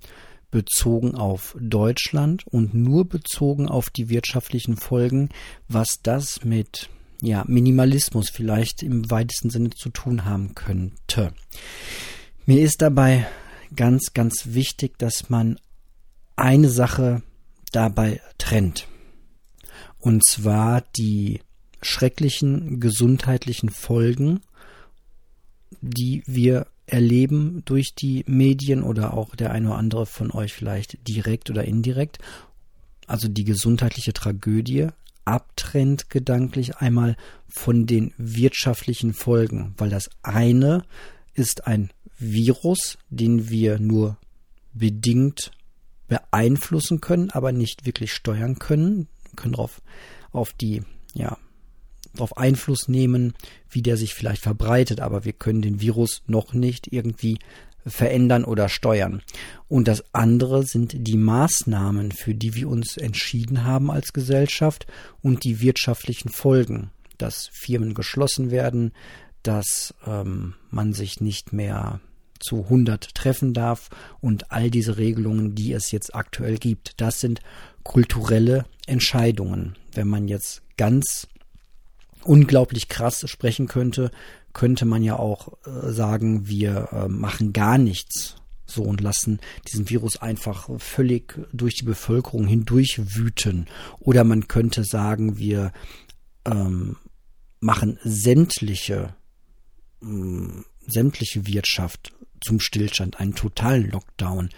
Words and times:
bezogen 0.52 1.16
auf 1.16 1.56
Deutschland 1.60 2.48
und 2.48 2.74
nur 2.74 3.08
bezogen 3.08 3.68
auf 3.68 3.90
die 3.90 4.10
wirtschaftlichen 4.10 4.78
Folgen, 4.78 5.30
was 5.68 6.00
das 6.02 6.44
mit 6.44 6.90
ja, 7.22 7.44
Minimalismus 7.48 8.30
vielleicht 8.30 8.84
im 8.84 9.10
weitesten 9.10 9.50
Sinne 9.50 9.72
zu 9.72 9.90
tun 9.90 10.26
haben 10.26 10.56
könnte. 10.56 11.34
Mir 12.46 12.62
ist 12.62 12.82
dabei 12.82 13.28
ganz, 13.76 14.14
ganz 14.14 14.54
wichtig, 14.54 14.98
dass 14.98 15.30
man 15.30 15.60
eine 16.36 16.70
Sache 16.70 17.24
dabei 17.72 18.22
trennt. 18.38 18.88
Und 20.00 20.24
zwar 20.26 20.82
die 20.96 21.42
schrecklichen 21.82 22.80
gesundheitlichen 22.80 23.70
Folgen, 23.70 24.42
die 25.82 26.24
wir 26.26 26.68
erleben 26.88 27.62
durch 27.66 27.94
die 27.94 28.24
Medien 28.28 28.82
oder 28.82 29.14
auch 29.14 29.36
der 29.36 29.52
eine 29.52 29.70
oder 29.70 29.78
andere 29.78 30.06
von 30.06 30.32
euch 30.32 30.54
vielleicht 30.54 31.08
direkt 31.08 31.50
oder 31.50 31.66
indirekt. 31.66 32.20
Also 33.06 33.28
die 33.28 33.44
gesundheitliche 33.44 34.14
Tragödie 34.14 34.88
abtrennt 35.26 36.10
gedanklich 36.10 36.78
einmal 36.78 37.18
von 37.48 37.86
den 37.86 38.14
wirtschaftlichen 38.18 39.14
Folgen, 39.14 39.74
weil 39.78 39.90
das 39.90 40.10
eine 40.24 40.84
ist 41.34 41.68
ein 41.68 41.92
Virus, 42.18 42.98
den 43.10 43.50
wir 43.50 43.80
nur 43.80 44.18
bedingt 44.74 45.52
beeinflussen 46.08 47.02
können, 47.02 47.30
aber 47.32 47.52
nicht 47.52 47.86
wirklich 47.86 48.14
steuern 48.14 48.58
können, 48.60 49.08
können 49.36 49.54
darauf 49.54 49.82
auf 50.32 50.54
die 50.54 50.84
ja, 51.14 51.38
darauf 52.18 52.38
Einfluss 52.38 52.88
nehmen, 52.88 53.34
wie 53.70 53.82
der 53.82 53.98
sich 53.98 54.14
vielleicht 54.14 54.42
verbreitet, 54.42 55.00
aber 55.00 55.26
wir 55.26 55.34
können 55.34 55.62
den 55.62 55.82
Virus 55.82 56.24
noch 56.28 56.54
nicht 56.54 56.92
irgendwie 56.92 57.40
verändern 57.86 58.44
oder 58.44 58.70
steuern. 58.70 59.22
Und 59.68 59.88
das 59.88 60.04
andere 60.14 60.64
sind 60.64 61.08
die 61.08 61.18
Maßnahmen, 61.18 62.12
für 62.12 62.34
die 62.34 62.56
wir 62.56 62.70
uns 62.70 62.98
entschieden 62.98 63.64
haben 63.64 63.90
als 63.90 64.14
Gesellschaft 64.14 64.88
und 65.22 65.44
die 65.44 65.62
wirtschaftlichen 65.62 66.30
Folgen, 66.30 66.92
dass 67.18 67.50
Firmen 67.54 67.94
geschlossen 67.94 68.52
werden, 68.52 68.92
dass 69.44 69.94
ähm, 70.06 70.56
man 70.70 70.94
sich 70.94 71.22
nicht 71.22 71.54
mehr 71.54 72.02
zu 72.40 72.64
100 72.64 73.16
treffen 73.16 73.54
darf 73.54 73.90
und 74.20 74.52
all 74.52 74.70
diese 74.70 74.98
Regelungen, 74.98 75.56
die 75.56 75.74
es 75.74 75.92
jetzt 75.92 76.14
aktuell 76.14 76.58
gibt. 76.58 77.00
Das 77.02 77.20
sind 77.20 77.40
kulturelle 77.84 78.66
Entscheidungen. 78.86 79.76
Wenn 79.94 80.08
man 80.08 80.28
jetzt 80.28 80.62
ganz 80.78 81.28
unglaublich 82.24 82.88
krass 82.88 83.30
sprechen 83.30 83.68
könnte, 83.68 84.12
könnte 84.54 84.86
man 84.86 85.04
ja 85.04 85.18
auch 85.18 85.54
äh, 85.66 85.92
sagen, 85.92 86.48
wir 86.48 86.90
äh, 86.92 87.08
machen 87.08 87.54
gar 87.54 87.78
nichts 87.78 88.36
so 88.66 88.84
und 88.84 89.02
lassen 89.02 89.40
diesen 89.68 89.90
Virus 89.90 90.18
einfach 90.18 90.70
völlig 90.80 91.40
durch 91.54 91.76
die 91.76 91.86
Bevölkerung 91.86 92.48
hindurch 92.48 93.00
wüten. 93.16 93.68
Oder 94.00 94.24
man 94.24 94.48
könnte 94.48 94.84
sagen, 94.84 95.38
wir 95.38 95.72
ähm, 96.46 96.98
machen 97.60 97.98
sämtliche, 98.04 99.16
äh, 100.04 100.08
sämtliche 100.86 101.48
Wirtschaft 101.48 102.12
zum 102.42 102.60
Stillstand, 102.60 103.20
einen 103.20 103.36
totalen 103.36 103.90
Lockdown 103.90 104.50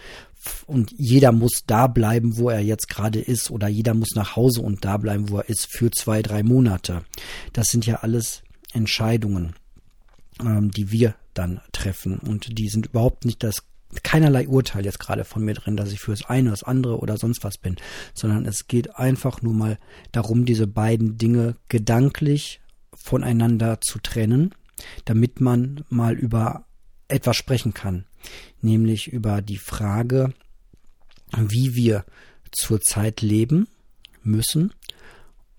und 0.66 0.94
jeder 0.96 1.32
muss 1.32 1.64
da 1.66 1.86
bleiben, 1.86 2.38
wo 2.38 2.48
er 2.48 2.60
jetzt 2.60 2.88
gerade 2.88 3.20
ist, 3.20 3.50
oder 3.50 3.68
jeder 3.68 3.94
muss 3.94 4.14
nach 4.14 4.36
Hause 4.36 4.62
und 4.62 4.84
da 4.84 4.96
bleiben, 4.96 5.28
wo 5.28 5.38
er 5.38 5.48
ist, 5.48 5.66
für 5.70 5.90
zwei, 5.90 6.22
drei 6.22 6.42
Monate. 6.42 7.04
Das 7.52 7.68
sind 7.68 7.86
ja 7.86 7.96
alles 7.96 8.42
Entscheidungen, 8.72 9.54
ähm, 10.40 10.70
die 10.70 10.90
wir 10.90 11.14
dann 11.34 11.60
treffen. 11.72 12.18
Und 12.18 12.58
die 12.58 12.68
sind 12.68 12.86
überhaupt 12.86 13.24
nicht 13.24 13.42
das 13.42 13.64
keinerlei 14.02 14.46
Urteil 14.48 14.84
jetzt 14.84 15.00
gerade 15.00 15.24
von 15.24 15.44
mir 15.44 15.54
drin, 15.54 15.76
dass 15.76 15.92
ich 15.92 16.00
für 16.00 16.12
das 16.12 16.24
eine, 16.24 16.50
das 16.50 16.62
andere 16.62 16.98
oder 16.98 17.16
sonst 17.16 17.42
was 17.42 17.58
bin, 17.58 17.76
sondern 18.14 18.46
es 18.46 18.68
geht 18.68 18.96
einfach 18.96 19.42
nur 19.42 19.52
mal 19.52 19.78
darum, 20.12 20.44
diese 20.44 20.68
beiden 20.68 21.18
Dinge 21.18 21.56
gedanklich 21.68 22.60
voneinander 22.94 23.80
zu 23.80 23.98
trennen, 23.98 24.54
damit 25.04 25.40
man 25.40 25.84
mal 25.88 26.14
über 26.14 26.66
etwas 27.10 27.36
sprechen 27.36 27.74
kann 27.74 28.06
nämlich 28.62 29.08
über 29.08 29.42
die 29.42 29.58
Frage, 29.58 30.32
wie 31.36 31.74
wir 31.74 32.04
zurzeit 32.50 33.22
leben 33.22 33.68
müssen 34.22 34.72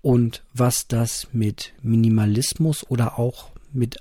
und 0.02 0.42
was 0.52 0.86
das 0.86 1.28
mit 1.32 1.72
Minimalismus 1.82 2.88
oder 2.88 3.18
auch 3.18 3.50
mit 3.72 3.96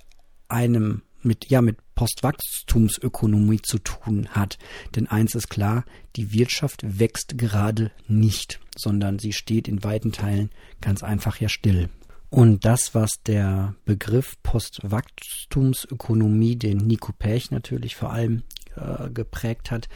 einem 0.47 1.03
mit 1.23 1.49
ja 1.51 1.61
mit 1.61 1.77
Postwachstumsökonomie 1.93 3.61
zu 3.61 3.77
tun 3.77 4.29
hat. 4.29 4.57
Denn 4.95 5.05
eins 5.05 5.35
ist 5.35 5.49
klar, 5.49 5.85
die 6.15 6.33
Wirtschaft 6.33 6.99
wächst 6.99 7.37
gerade 7.37 7.91
nicht, 8.07 8.59
sondern 8.75 9.19
sie 9.19 9.31
steht 9.31 9.67
in 9.67 9.83
weiten 9.83 10.11
Teilen 10.11 10.49
ganz 10.81 11.03
einfach 11.03 11.39
ja 11.39 11.47
still. 11.47 11.89
Und 12.31 12.63
das, 12.63 12.95
was 12.95 13.21
der 13.25 13.75
Begriff 13.83 14.41
Postwachstumsökonomie, 14.41 16.55
den 16.55 16.77
Nico 16.77 17.11
Pech 17.11 17.51
natürlich 17.51 17.97
vor 17.97 18.13
allem 18.13 18.43
äh, 18.77 19.09
geprägt 19.09 19.69
hat, 19.69 19.89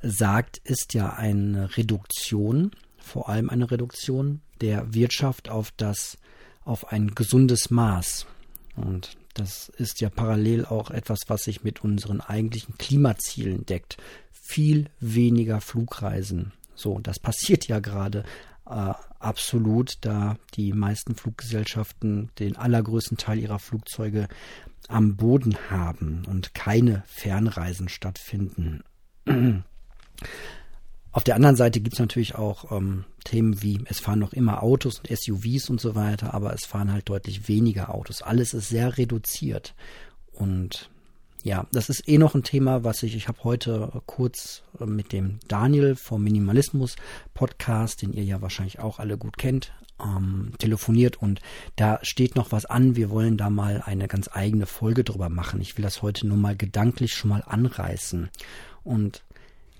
sagt, 0.00 0.56
ist 0.64 0.94
ja 0.94 1.12
eine 1.12 1.76
Reduktion, 1.76 2.70
vor 2.96 3.28
allem 3.28 3.50
eine 3.50 3.70
Reduktion 3.70 4.40
der 4.62 4.94
Wirtschaft 4.94 5.50
auf 5.50 5.70
das, 5.76 6.16
auf 6.64 6.92
ein 6.92 7.08
gesundes 7.08 7.70
Maß. 7.70 8.24
Und 8.74 9.18
das 9.34 9.68
ist 9.68 10.00
ja 10.00 10.08
parallel 10.08 10.64
auch 10.64 10.90
etwas, 10.90 11.18
was 11.26 11.44
sich 11.44 11.62
mit 11.62 11.84
unseren 11.84 12.22
eigentlichen 12.22 12.78
Klimazielen 12.78 13.66
deckt. 13.66 13.98
Viel 14.30 14.88
weniger 14.98 15.60
Flugreisen. 15.60 16.54
So, 16.74 17.00
das 17.00 17.18
passiert 17.18 17.68
ja 17.68 17.80
gerade 17.80 18.24
äh, 18.66 18.92
absolut, 19.18 19.98
da 20.02 20.36
die 20.54 20.72
meisten 20.72 21.14
Fluggesellschaften 21.14 22.30
den 22.38 22.56
allergrößten 22.56 23.16
Teil 23.16 23.38
ihrer 23.38 23.58
Flugzeuge 23.58 24.28
am 24.88 25.16
Boden 25.16 25.56
haben 25.70 26.24
und 26.28 26.54
keine 26.54 27.02
Fernreisen 27.06 27.88
stattfinden. 27.88 28.84
Auf 31.12 31.24
der 31.24 31.36
anderen 31.36 31.56
Seite 31.56 31.80
gibt 31.80 31.94
es 31.94 32.00
natürlich 32.00 32.34
auch 32.36 32.72
ähm, 32.72 33.04
Themen 33.24 33.62
wie, 33.62 33.80
es 33.86 34.00
fahren 34.00 34.18
noch 34.18 34.32
immer 34.32 34.62
Autos 34.62 34.98
und 34.98 35.08
SUVs 35.16 35.68
und 35.68 35.80
so 35.80 35.94
weiter, 35.94 36.32
aber 36.32 36.54
es 36.54 36.64
fahren 36.64 36.92
halt 36.92 37.08
deutlich 37.08 37.48
weniger 37.48 37.94
Autos. 37.94 38.22
Alles 38.22 38.54
ist 38.54 38.68
sehr 38.68 38.96
reduziert. 38.96 39.74
Und 40.32 40.90
ja, 41.42 41.66
das 41.72 41.88
ist 41.88 42.08
eh 42.08 42.18
noch 42.18 42.34
ein 42.34 42.44
Thema, 42.44 42.84
was 42.84 43.02
ich, 43.02 43.16
ich 43.16 43.26
habe 43.28 43.42
heute 43.42 43.90
kurz 44.06 44.62
äh, 44.78 44.86
mit 44.86 45.12
dem 45.12 45.40
Daniel 45.48 45.96
vom 45.96 46.22
Minimalismus 46.22 46.96
Podcast, 47.34 48.02
den 48.02 48.12
ihr 48.12 48.24
ja 48.24 48.40
wahrscheinlich 48.40 48.78
auch 48.78 49.00
alle 49.00 49.18
gut 49.18 49.38
kennt, 49.38 49.72
ähm, 50.00 50.52
telefoniert 50.58 51.20
und 51.20 51.40
da 51.76 51.98
steht 52.02 52.36
noch 52.36 52.52
was 52.52 52.64
an. 52.64 52.94
Wir 52.94 53.10
wollen 53.10 53.36
da 53.36 53.50
mal 53.50 53.82
eine 53.84 54.06
ganz 54.06 54.30
eigene 54.32 54.66
Folge 54.66 55.02
drüber 55.02 55.28
machen. 55.28 55.60
Ich 55.60 55.76
will 55.76 55.82
das 55.82 56.02
heute 56.02 56.26
nur 56.26 56.36
mal 56.36 56.56
gedanklich 56.56 57.12
schon 57.14 57.30
mal 57.30 57.42
anreißen. 57.44 58.30
Und 58.84 59.22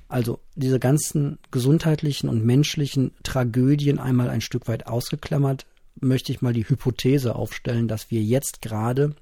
also 0.08 0.40
diese 0.56 0.78
ganzen 0.78 1.38
gesundheitlichen 1.50 2.28
und 2.28 2.44
menschlichen 2.44 3.12
Tragödien 3.22 3.98
einmal 3.98 4.28
ein 4.28 4.40
Stück 4.40 4.68
weit 4.68 4.86
ausgeklammert, 4.86 5.66
möchte 6.00 6.32
ich 6.32 6.42
mal 6.42 6.52
die 6.52 6.68
Hypothese 6.68 7.36
aufstellen, 7.36 7.88
dass 7.88 8.10
wir 8.10 8.22
jetzt 8.22 8.62
gerade 8.62 9.14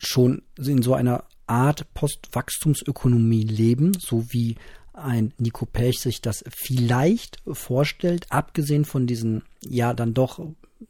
schon 0.00 0.42
in 0.58 0.82
so 0.82 0.94
einer 0.94 1.24
Art 1.46 1.92
Postwachstumsökonomie 1.94 3.42
leben, 3.44 3.92
so 3.98 4.32
wie 4.32 4.56
ein 4.92 5.32
Nico 5.38 5.66
Pech 5.66 6.00
sich 6.00 6.20
das 6.20 6.44
vielleicht 6.48 7.38
vorstellt, 7.50 8.26
abgesehen 8.30 8.84
von 8.84 9.06
diesen 9.06 9.42
ja 9.62 9.94
dann 9.94 10.14
doch 10.14 10.40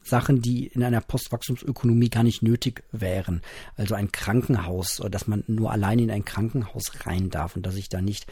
Sachen, 0.03 0.41
die 0.41 0.69
in 0.69 0.85
einer 0.85 1.01
Postwachstumsökonomie 1.01 2.11
gar 2.11 2.23
nicht 2.23 2.43
nötig 2.43 2.85
wären. 2.93 3.43
Also 3.77 3.95
ein 3.95 4.13
Krankenhaus, 4.13 5.03
dass 5.11 5.27
man 5.27 5.43
nur 5.49 5.73
allein 5.73 5.99
in 5.99 6.11
ein 6.11 6.25
Krankenhaus 6.25 6.93
rein 7.07 7.29
darf 7.31 7.57
und 7.57 7.67
dass 7.67 7.75
ich 7.75 7.89
da 7.89 8.01
nicht, 8.01 8.27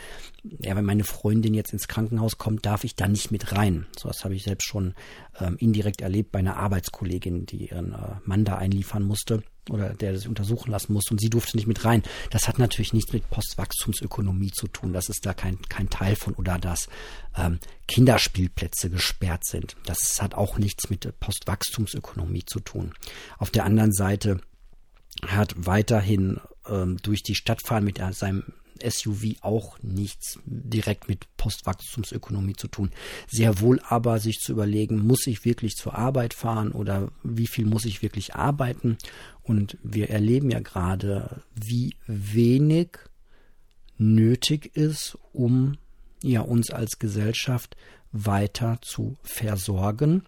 ja, 0.45 0.77
wenn 0.77 0.85
meine 0.85 1.05
Freundin 1.05 1.55
jetzt 1.55 1.73
ins 1.73 1.89
Krankenhaus 1.89 2.39
kommt, 2.39 2.65
darf 2.65 2.85
ich 2.85 2.95
da 2.95 3.09
nicht 3.09 3.33
mit 3.33 3.53
rein. 3.53 3.87
So 3.99 4.09
was 4.09 4.25
habe 4.25 4.35
ich 4.35 4.45
selbst 4.45 4.69
schon 4.69 4.95
ähm, 5.41 5.57
indirekt 5.59 6.01
erlebt 6.01 6.31
bei 6.31 6.39
einer 6.39 6.57
Arbeitskollegin, 6.59 7.47
die 7.47 7.69
ihren 7.69 7.93
äh, 7.93 8.17
Mann 8.25 8.45
da 8.45 8.57
einliefern 8.57 9.03
musste 9.03 9.43
oder 9.71 9.91
der 9.91 10.17
sich 10.17 10.29
untersuchen 10.29 10.71
lassen 10.71 10.93
musste 10.93 11.15
und 11.15 11.21
sie 11.21 11.31
durfte 11.31 11.57
nicht 11.57 11.67
mit 11.67 11.85
rein. 11.85 12.03
Das 12.31 12.49
hat 12.49 12.59
natürlich 12.59 12.93
nichts 12.93 13.13
mit 13.13 13.29
Postwachstumsökonomie 13.31 14.51
zu 14.51 14.69
tun. 14.69 14.93
Das 14.93 15.09
ist 15.09 15.25
da 15.27 15.35
kein, 15.35 15.61
kein 15.69 15.91
Teil 15.91 16.17
von 16.17 16.35
oder 16.35 16.59
dass 16.59 16.89
ähm, 17.37 17.59
Kinderspielplätze 17.87 18.91
gesperrt 18.91 19.45
sind. 19.45 19.77
Das 19.87 20.21
hat 20.23 20.35
auch 20.35 20.59
nichts 20.59 20.91
mit 20.91 21.19
Postwachstumsökonomie 21.21 22.45
zu 22.45 22.61
tun. 22.61 22.93
Auf 23.39 23.51
der 23.51 23.65
anderen 23.65 23.93
Seite 23.93 24.41
hat 25.27 25.55
weiterhin 25.57 26.41
ähm, 26.67 26.97
durch 27.03 27.23
die 27.23 27.35
Stadt 27.35 27.63
fahren 27.63 27.85
mit 27.85 28.01
seinem 28.13 28.45
SUV 28.83 29.37
auch 29.43 29.79
nichts 29.83 30.39
direkt 30.45 31.09
mit 31.09 31.27
Postwachstumsökonomie 31.37 32.55
zu 32.55 32.69
tun. 32.69 32.91
Sehr 33.29 33.61
wohl 33.61 33.81
aber 33.89 34.19
sich 34.19 34.39
zu 34.39 34.53
überlegen, 34.53 35.07
muss 35.07 35.27
ich 35.27 35.45
wirklich 35.45 35.75
zur 35.77 35.95
Arbeit 35.95 36.35
fahren 36.35 36.73
oder 36.73 37.11
wie 37.23 37.47
viel 37.47 37.67
muss 37.67 37.85
ich 37.85 38.03
wirklich 38.03 38.35
arbeiten? 38.35 38.99
Und 39.43 39.79
wir 39.83 40.11
erleben 40.11 40.51
ja 40.51 40.61
gerade, 40.61 41.43
wie 41.55 41.95
wenig 42.07 42.99
nötig 43.97 44.77
ist, 44.77 45.19
um 45.33 45.77
ja 46.23 46.41
uns 46.41 46.71
als 46.71 46.99
Gesellschaft 46.99 47.77
weiter 48.13 48.79
zu 48.83 49.17
versorgen. 49.23 50.25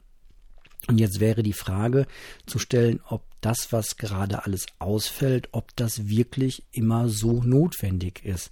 Und 0.87 0.99
jetzt 0.99 1.21
wäre 1.21 1.43
die 1.43 1.53
Frage 1.53 2.07
zu 2.47 2.59
stellen, 2.59 3.01
ob 3.07 3.23
das, 3.41 3.73
was 3.73 3.97
gerade 3.97 4.45
alles 4.45 4.67
ausfällt, 4.79 5.49
ob 5.53 5.75
das 5.77 6.09
wirklich 6.09 6.65
immer 6.73 7.09
so 7.09 7.43
notwendig 7.43 8.25
ist. 8.25 8.51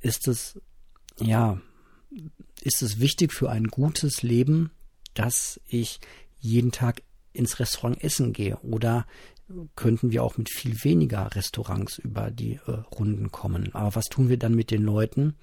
Ist 0.00 0.28
es, 0.28 0.60
ja, 1.18 1.60
ist 2.60 2.82
es 2.82 3.00
wichtig 3.00 3.32
für 3.32 3.50
ein 3.50 3.68
gutes 3.68 4.22
Leben, 4.22 4.70
dass 5.14 5.60
ich 5.66 6.00
jeden 6.38 6.72
Tag 6.72 7.02
ins 7.32 7.58
Restaurant 7.58 8.02
essen 8.02 8.32
gehe? 8.32 8.56
Oder 8.58 9.06
könnten 9.76 10.12
wir 10.12 10.22
auch 10.22 10.38
mit 10.38 10.50
viel 10.50 10.82
weniger 10.82 11.34
Restaurants 11.34 11.98
über 11.98 12.30
die 12.30 12.60
äh, 12.66 12.70
Runden 12.70 13.30
kommen? 13.30 13.74
Aber 13.74 13.94
was 13.94 14.06
tun 14.06 14.28
wir 14.28 14.38
dann 14.38 14.54
mit 14.54 14.70
den 14.70 14.82
Leuten, 14.82 15.34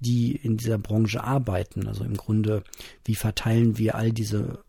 die 0.00 0.34
in 0.34 0.56
dieser 0.56 0.78
Branche 0.78 1.22
arbeiten? 1.22 1.86
Also 1.86 2.04
im 2.04 2.16
Grunde, 2.16 2.64
wie 3.04 3.14
verteilen 3.14 3.78
wir 3.78 3.94
all 3.94 4.12
diese 4.12 4.64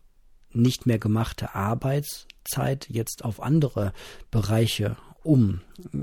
nicht 0.54 0.86
mehr 0.86 0.98
gemachte 0.98 1.54
Arbeitszeit 1.54 2.86
jetzt 2.88 3.24
auf 3.24 3.42
andere 3.42 3.92
Bereiche 4.30 4.96
um. 5.22 5.60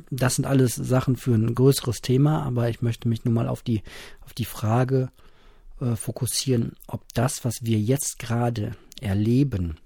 Das 0.09 0.35
sind 0.35 0.45
alles 0.45 0.75
Sachen 0.75 1.15
für 1.15 1.33
ein 1.33 1.55
größeres 1.55 2.01
Thema, 2.01 2.43
aber 2.43 2.69
ich 2.69 2.81
möchte 2.81 3.07
mich 3.07 3.23
nun 3.23 3.33
mal 3.33 3.47
auf 3.47 3.61
die, 3.61 3.81
auf 4.21 4.33
die 4.33 4.45
Frage 4.45 5.09
äh, 5.79 5.95
fokussieren, 5.95 6.73
ob 6.87 7.03
das, 7.13 7.45
was 7.45 7.63
wir 7.63 7.79
jetzt 7.79 8.19
gerade 8.19 8.75
erleben, 8.99 9.77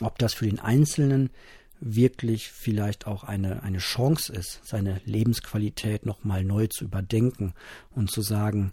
ob 0.00 0.18
das 0.18 0.34
für 0.34 0.46
den 0.46 0.60
Einzelnen 0.60 1.30
wirklich 1.80 2.50
vielleicht 2.50 3.06
auch 3.06 3.24
eine, 3.24 3.62
eine 3.62 3.78
Chance 3.78 4.32
ist, 4.32 4.60
seine 4.64 5.00
Lebensqualität 5.04 6.06
nochmal 6.06 6.44
neu 6.44 6.66
zu 6.66 6.84
überdenken 6.84 7.54
und 7.90 8.10
zu 8.10 8.22
sagen, 8.22 8.72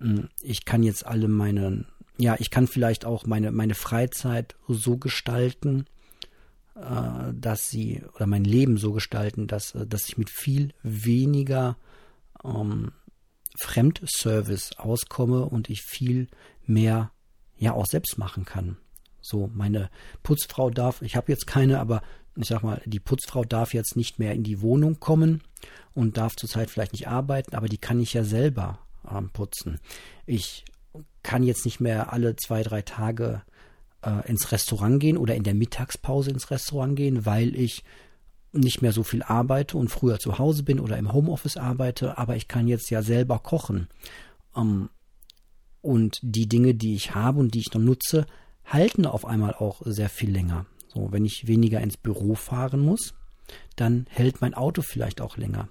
hm, 0.00 0.28
ich 0.42 0.64
kann 0.64 0.82
jetzt 0.82 1.06
alle 1.06 1.28
meine 1.28 1.84
ja, 2.18 2.36
ich 2.38 2.50
kann 2.50 2.66
vielleicht 2.66 3.04
auch 3.04 3.26
meine, 3.26 3.52
meine 3.52 3.74
Freizeit 3.74 4.56
so 4.66 4.96
gestalten, 4.96 5.86
äh, 6.74 7.32
dass 7.32 7.70
sie, 7.70 8.02
oder 8.14 8.26
mein 8.26 8.44
Leben 8.44 8.76
so 8.76 8.92
gestalten, 8.92 9.46
dass, 9.46 9.74
äh, 9.74 9.86
dass 9.86 10.08
ich 10.08 10.18
mit 10.18 10.28
viel 10.28 10.74
weniger 10.82 11.76
ähm, 12.44 12.92
Fremdservice 13.60 14.78
auskomme 14.78 15.44
und 15.44 15.70
ich 15.70 15.82
viel 15.82 16.28
mehr 16.66 17.12
ja 17.56 17.72
auch 17.72 17.86
selbst 17.86 18.18
machen 18.18 18.44
kann. 18.44 18.76
So, 19.20 19.50
meine 19.54 19.90
Putzfrau 20.22 20.70
darf, 20.70 21.02
ich 21.02 21.16
habe 21.16 21.30
jetzt 21.30 21.46
keine, 21.46 21.80
aber 21.80 22.02
ich 22.36 22.48
sag 22.48 22.62
mal, 22.62 22.80
die 22.84 23.00
Putzfrau 23.00 23.44
darf 23.44 23.74
jetzt 23.74 23.96
nicht 23.96 24.18
mehr 24.18 24.32
in 24.32 24.44
die 24.44 24.60
Wohnung 24.60 25.00
kommen 25.00 25.42
und 25.94 26.16
darf 26.16 26.36
zurzeit 26.36 26.70
vielleicht 26.70 26.92
nicht 26.92 27.08
arbeiten, 27.08 27.56
aber 27.56 27.68
die 27.68 27.78
kann 27.78 28.00
ich 28.00 28.12
ja 28.14 28.22
selber 28.22 28.78
ähm, 29.10 29.30
putzen. 29.30 29.80
Ich 30.26 30.64
kann 31.22 31.42
jetzt 31.42 31.64
nicht 31.64 31.80
mehr 31.80 32.12
alle 32.12 32.36
zwei, 32.36 32.62
drei 32.62 32.82
Tage 32.82 33.42
äh, 34.02 34.28
ins 34.28 34.52
Restaurant 34.52 35.00
gehen 35.00 35.16
oder 35.16 35.34
in 35.34 35.42
der 35.42 35.54
Mittagspause 35.54 36.30
ins 36.30 36.50
Restaurant 36.50 36.96
gehen, 36.96 37.26
weil 37.26 37.54
ich 37.54 37.84
nicht 38.52 38.82
mehr 38.82 38.92
so 38.92 39.02
viel 39.02 39.22
arbeite 39.22 39.76
und 39.76 39.88
früher 39.88 40.18
zu 40.18 40.38
Hause 40.38 40.62
bin 40.62 40.80
oder 40.80 40.96
im 40.96 41.12
Homeoffice 41.12 41.56
arbeite, 41.56 42.18
aber 42.18 42.36
ich 42.36 42.48
kann 42.48 42.66
jetzt 42.66 42.90
ja 42.90 43.02
selber 43.02 43.38
kochen. 43.38 43.88
Ähm, 44.56 44.88
und 45.82 46.18
die 46.22 46.48
Dinge, 46.48 46.74
die 46.74 46.94
ich 46.94 47.14
habe 47.14 47.40
und 47.40 47.54
die 47.54 47.60
ich 47.60 47.72
noch 47.72 47.80
nutze, 47.80 48.26
halten 48.64 49.06
auf 49.06 49.24
einmal 49.24 49.54
auch 49.54 49.82
sehr 49.84 50.08
viel 50.08 50.30
länger. 50.30 50.66
So, 50.88 51.12
wenn 51.12 51.24
ich 51.24 51.46
weniger 51.46 51.80
ins 51.80 51.96
Büro 51.96 52.34
fahren 52.34 52.80
muss, 52.80 53.14
dann 53.76 54.06
hält 54.10 54.40
mein 54.40 54.54
Auto 54.54 54.82
vielleicht 54.82 55.20
auch 55.20 55.36
länger. 55.36 55.68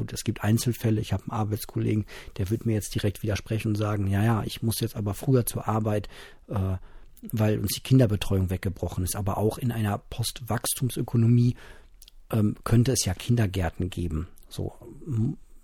Gut, 0.00 0.14
es 0.14 0.24
gibt 0.24 0.42
Einzelfälle. 0.42 0.98
Ich 0.98 1.12
habe 1.12 1.24
einen 1.24 1.38
Arbeitskollegen, 1.38 2.06
der 2.38 2.48
wird 2.48 2.64
mir 2.64 2.72
jetzt 2.72 2.94
direkt 2.94 3.22
widersprechen 3.22 3.68
und 3.68 3.74
sagen, 3.74 4.06
ja, 4.06 4.24
ja, 4.24 4.42
ich 4.46 4.62
muss 4.62 4.80
jetzt 4.80 4.96
aber 4.96 5.12
früher 5.12 5.44
zur 5.44 5.68
Arbeit, 5.68 6.08
äh, 6.48 6.78
weil 7.32 7.58
uns 7.58 7.74
die 7.74 7.82
Kinderbetreuung 7.82 8.48
weggebrochen 8.48 9.04
ist. 9.04 9.14
Aber 9.14 9.36
auch 9.36 9.58
in 9.58 9.70
einer 9.70 9.98
Postwachstumsökonomie 9.98 11.54
ähm, 12.32 12.56
könnte 12.64 12.92
es 12.92 13.04
ja 13.04 13.12
Kindergärten 13.12 13.90
geben. 13.90 14.28
So 14.48 14.72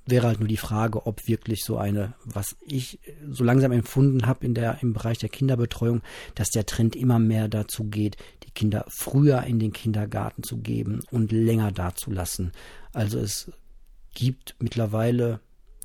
wäre 0.05 0.27
halt 0.27 0.39
nur 0.39 0.49
die 0.49 0.59
Frage, 0.59 1.07
ob 1.07 1.27
wirklich 1.27 1.65
so 1.65 1.79
eine, 1.79 2.13
was 2.27 2.57
ich 2.61 3.01
so 3.31 3.43
langsam 3.43 3.73
empfunden 3.73 4.27
habe 4.27 4.45
in 4.45 4.53
der 4.53 4.83
im 4.83 4.93
Bereich 4.93 5.17
der 5.17 5.31
Kinderbetreuung, 5.31 6.03
dass 6.35 6.51
der 6.51 6.67
Trend 6.67 6.95
immer 6.95 7.19
mehr 7.19 7.49
dazu 7.49 7.85
geht, 7.85 8.19
die 8.45 8.51
Kinder 8.51 8.85
früher 8.89 9.45
in 9.45 9.59
den 9.59 9.73
Kindergarten 9.73 10.43
zu 10.43 10.59
geben 10.59 11.01
und 11.11 11.33
länger 11.33 11.73
dazulassen. 11.73 12.53
Also 12.93 13.19
es 13.19 13.51
gibt 14.17 14.57
mittlerweile 14.59 15.41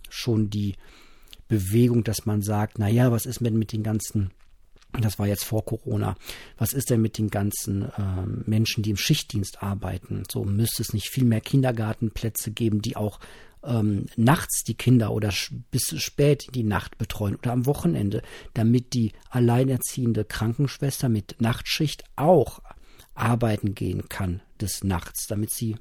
schon 0.10 0.50
die 0.50 0.75
Bewegung, 1.48 2.04
dass 2.04 2.25
man 2.25 2.42
sagt, 2.42 2.80
na 2.80 2.88
ja, 2.88 3.12
was 3.12 3.25
ist 3.25 3.42
denn 3.42 3.60
mit 3.60 3.74
den 3.74 3.83
ganzen 3.83 4.31
das 5.00 5.18
war 5.18 5.25
jetzt 5.25 5.45
vor 5.45 5.63
Corona. 5.63 6.18
Was 6.57 6.74
ist 6.74 6.89
denn 6.89 7.01
mit 7.01 7.18
den 7.18 7.30
ganzen 7.30 7.83
äh, 7.83 8.25
Menschen, 8.45 8.83
die 8.83 8.89
im 8.89 8.98
Schichtdienst 8.98 9.63
arbeiten? 9.63 10.24
So 10.30 10.44
müsste 10.44 10.81
es 10.81 10.92
nicht 10.92 11.07
viel 11.07 11.24
mehr 11.24 11.39
Kindergartenplätze 11.39 12.51
geben, 12.51 12.81
die 12.81 12.98
auch 12.98 13.22
ähm, 13.63 14.07
nachts 14.18 14.63
die 14.63 14.74
Kinder 14.74 15.12
oder 15.12 15.31
bis 15.72 15.95
spät 16.01 16.48
in 16.48 16.51
die 16.51 16.63
Nacht 16.63 16.98
betreuen 16.98 17.36
oder 17.36 17.54
am 17.54 17.66
Wochenende, 17.66 18.22
damit 18.54 18.94
die 18.94 19.13
alleinerziehende 19.30 20.25
Krankenschwester 20.25 21.07
mit 21.07 21.39
Nachtschicht 21.39 22.04
auch 22.18 22.62
arbeiten 23.13 23.75
gehen 23.75 24.10
kann 24.10 24.42
des 24.60 24.83
Nachts, 24.83 25.28
damit 25.28 25.51
sie 25.51 25.78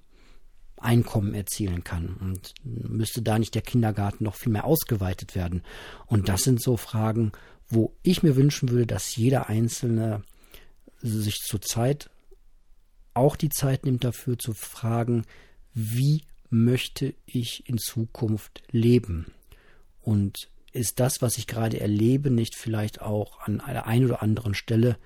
Einkommen 0.81 1.35
erzielen 1.35 1.85
kann. 1.85 2.17
Und 2.21 2.55
müsste 2.65 3.23
da 3.23 3.39
nicht 3.39 3.55
der 3.55 3.63
Kindergarten 3.63 4.25
noch 4.25 4.35
viel 4.35 4.53
mehr 4.53 4.65
ausgeweitet 4.65 5.35
werden? 5.35 5.63
Und 6.07 6.29
das 6.29 6.43
sind 6.43 6.63
so 6.63 6.77
Fragen, 6.77 7.33
wo 7.69 7.95
ich 8.03 8.23
mir 8.23 8.37
wünschen 8.37 8.71
würde, 8.71 8.87
dass 8.87 9.15
jeder 9.15 9.49
Einzelne 9.49 10.23
sich 11.03 11.39
zurzeit 11.39 12.11
auch 13.15 13.37
die 13.37 13.49
Zeit 13.49 13.85
nimmt 13.85 14.05
dafür 14.05 14.39
zu 14.39 14.55
fragen, 14.55 15.25
wie 15.75 16.23
möchte 16.49 17.15
ich 17.27 17.69
in 17.69 17.79
Zukunft 17.79 18.63
leben? 18.71 19.33
Und 20.01 20.49
ist 20.73 21.01
das, 21.01 21.21
was 21.21 21.37
ich 21.37 21.47
gerade 21.47 21.81
erlebe, 21.81 22.31
nicht 22.31 22.55
vielleicht 22.55 23.03
auch 23.03 23.41
an 23.41 23.61
einer 23.61 23.87
ein 23.87 24.05
oder 24.05 24.23
anderen 24.23 24.55
Stelle 24.55 24.97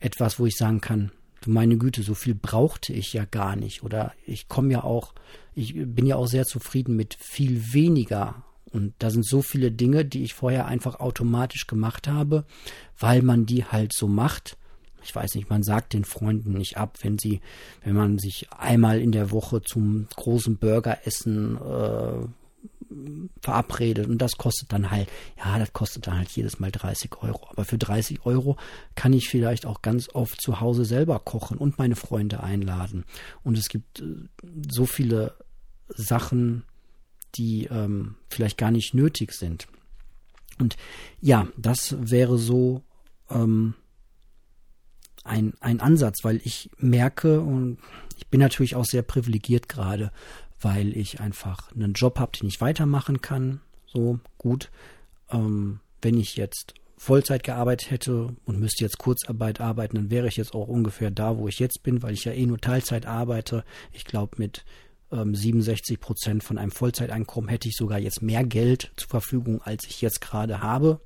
etwas, 0.00 0.38
wo 0.38 0.46
ich 0.46 0.56
sagen 0.56 0.80
kann, 0.80 1.12
meine 1.46 1.76
Güte, 1.76 2.02
so 2.02 2.14
viel 2.14 2.34
brauchte 2.34 2.92
ich 2.92 3.12
ja 3.12 3.24
gar 3.24 3.56
nicht. 3.56 3.82
Oder 3.82 4.12
ich 4.26 4.48
komme 4.48 4.72
ja 4.72 4.84
auch, 4.84 5.14
ich 5.54 5.74
bin 5.74 6.06
ja 6.06 6.16
auch 6.16 6.26
sehr 6.26 6.44
zufrieden 6.44 6.96
mit 6.96 7.16
viel 7.20 7.72
weniger. 7.72 8.42
Und 8.72 8.94
da 8.98 9.10
sind 9.10 9.26
so 9.26 9.42
viele 9.42 9.70
Dinge, 9.70 10.04
die 10.04 10.22
ich 10.22 10.34
vorher 10.34 10.66
einfach 10.66 11.00
automatisch 11.00 11.66
gemacht 11.66 12.08
habe, 12.08 12.44
weil 12.98 13.22
man 13.22 13.46
die 13.46 13.64
halt 13.64 13.92
so 13.92 14.08
macht. 14.08 14.56
Ich 15.02 15.14
weiß 15.14 15.36
nicht, 15.36 15.48
man 15.48 15.62
sagt 15.62 15.92
den 15.92 16.04
Freunden 16.04 16.52
nicht 16.54 16.76
ab, 16.76 16.98
wenn 17.02 17.16
sie, 17.16 17.40
wenn 17.84 17.94
man 17.94 18.18
sich 18.18 18.48
einmal 18.52 19.00
in 19.00 19.12
der 19.12 19.30
Woche 19.30 19.62
zum 19.62 20.08
großen 20.16 20.56
Burgeressen 20.56 21.56
äh, 21.56 22.26
verabredet 23.40 24.06
und 24.08 24.18
das 24.18 24.32
kostet 24.32 24.72
dann 24.72 24.90
halt, 24.90 25.08
ja, 25.36 25.58
das 25.58 25.72
kostet 25.72 26.06
dann 26.06 26.18
halt 26.18 26.30
jedes 26.30 26.58
Mal 26.58 26.70
30 26.70 27.22
Euro. 27.22 27.48
Aber 27.50 27.64
für 27.64 27.78
30 27.78 28.24
Euro 28.26 28.56
kann 28.94 29.12
ich 29.12 29.28
vielleicht 29.28 29.66
auch 29.66 29.82
ganz 29.82 30.08
oft 30.14 30.40
zu 30.40 30.60
Hause 30.60 30.84
selber 30.84 31.18
kochen 31.20 31.58
und 31.58 31.78
meine 31.78 31.96
Freunde 31.96 32.42
einladen. 32.42 33.04
Und 33.42 33.58
es 33.58 33.68
gibt 33.68 34.00
äh, 34.00 34.28
so 34.70 34.86
viele 34.86 35.34
Sachen, 35.88 36.64
die 37.34 37.66
ähm, 37.66 38.16
vielleicht 38.30 38.58
gar 38.58 38.70
nicht 38.70 38.94
nötig 38.94 39.32
sind. 39.32 39.66
Und 40.58 40.76
ja, 41.20 41.48
das 41.56 41.96
wäre 41.98 42.38
so 42.38 42.82
ähm, 43.30 43.74
ein, 45.24 45.54
ein 45.60 45.80
Ansatz, 45.80 46.24
weil 46.24 46.40
ich 46.44 46.70
merke 46.78 47.40
und 47.40 47.78
ich 48.16 48.28
bin 48.28 48.40
natürlich 48.40 48.76
auch 48.76 48.84
sehr 48.84 49.02
privilegiert 49.02 49.68
gerade, 49.68 50.12
weil 50.60 50.96
ich 50.96 51.20
einfach 51.20 51.72
einen 51.72 51.92
Job 51.92 52.18
habe, 52.18 52.36
den 52.38 52.48
ich 52.48 52.60
weitermachen 52.60 53.20
kann. 53.20 53.60
So 53.86 54.20
gut. 54.38 54.70
Ähm, 55.30 55.80
wenn 56.02 56.18
ich 56.18 56.36
jetzt 56.36 56.74
Vollzeit 56.98 57.42
gearbeitet 57.42 57.90
hätte 57.90 58.34
und 58.44 58.58
müsste 58.58 58.84
jetzt 58.84 58.98
Kurzarbeit 58.98 59.60
arbeiten, 59.60 59.96
dann 59.96 60.10
wäre 60.10 60.28
ich 60.28 60.36
jetzt 60.36 60.54
auch 60.54 60.68
ungefähr 60.68 61.10
da, 61.10 61.36
wo 61.36 61.46
ich 61.48 61.58
jetzt 61.58 61.82
bin, 61.82 62.02
weil 62.02 62.14
ich 62.14 62.24
ja 62.24 62.32
eh 62.32 62.46
nur 62.46 62.58
Teilzeit 62.58 63.06
arbeite. 63.06 63.64
Ich 63.92 64.04
glaube, 64.04 64.36
mit 64.38 64.64
ähm, 65.12 65.34
67 65.34 66.00
Prozent 66.00 66.42
von 66.42 66.58
einem 66.58 66.70
Vollzeiteinkommen 66.70 67.50
hätte 67.50 67.68
ich 67.68 67.76
sogar 67.76 67.98
jetzt 67.98 68.22
mehr 68.22 68.44
Geld 68.44 68.92
zur 68.96 69.08
Verfügung, 69.08 69.60
als 69.62 69.84
ich 69.86 70.00
jetzt 70.00 70.20
gerade 70.20 70.62
habe. 70.62 71.00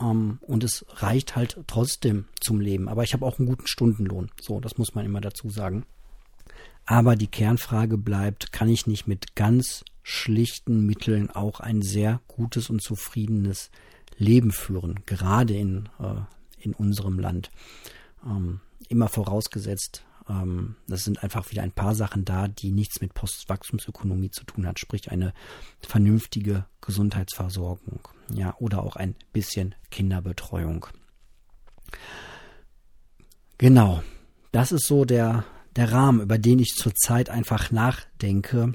Ähm, 0.00 0.38
und 0.42 0.62
es 0.62 0.84
reicht 0.90 1.34
halt 1.34 1.58
trotzdem 1.66 2.26
zum 2.40 2.60
Leben. 2.60 2.88
Aber 2.88 3.02
ich 3.02 3.12
habe 3.12 3.26
auch 3.26 3.38
einen 3.38 3.48
guten 3.48 3.66
Stundenlohn. 3.66 4.30
So, 4.40 4.60
das 4.60 4.78
muss 4.78 4.94
man 4.94 5.04
immer 5.04 5.20
dazu 5.20 5.50
sagen. 5.50 5.84
Aber 6.86 7.16
die 7.16 7.26
Kernfrage 7.26 7.98
bleibt, 7.98 8.52
kann 8.52 8.68
ich 8.68 8.86
nicht 8.86 9.06
mit 9.06 9.34
ganz 9.34 9.84
schlichten 10.02 10.86
Mitteln 10.86 11.30
auch 11.30 11.58
ein 11.58 11.82
sehr 11.82 12.20
gutes 12.28 12.70
und 12.70 12.80
zufriedenes 12.80 13.70
Leben 14.16 14.52
führen, 14.52 15.00
gerade 15.04 15.54
in, 15.54 15.88
äh, 15.98 16.20
in 16.58 16.72
unserem 16.72 17.18
Land. 17.18 17.50
Ähm, 18.24 18.60
immer 18.88 19.08
vorausgesetzt, 19.08 20.06
ähm, 20.28 20.76
das 20.86 21.04
sind 21.04 21.22
einfach 21.22 21.50
wieder 21.50 21.62
ein 21.62 21.72
paar 21.72 21.94
Sachen 21.94 22.24
da, 22.24 22.48
die 22.48 22.70
nichts 22.70 23.00
mit 23.00 23.14
Postwachstumsökonomie 23.14 24.30
zu 24.30 24.44
tun 24.44 24.66
hat, 24.66 24.78
sprich 24.78 25.10
eine 25.10 25.32
vernünftige 25.80 26.66
Gesundheitsversorgung, 26.80 28.08
ja, 28.32 28.54
oder 28.58 28.82
auch 28.82 28.96
ein 28.96 29.14
bisschen 29.32 29.74
Kinderbetreuung. 29.90 30.86
Genau, 33.58 34.02
das 34.52 34.72
ist 34.72 34.86
so 34.86 35.04
der, 35.04 35.44
der 35.76 35.92
Rahmen, 35.92 36.20
über 36.20 36.38
den 36.38 36.58
ich 36.58 36.74
zurzeit 36.74 37.30
einfach 37.30 37.70
nachdenke. 37.70 38.72